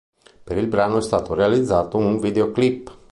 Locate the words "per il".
0.43-0.65